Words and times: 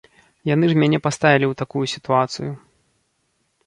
Яны 0.49 0.65
ж 0.71 0.77
мяне 0.85 0.99
паставілі 1.05 1.45
ў 1.51 1.61
такую 1.63 1.85
сітуацыю. 1.95 2.51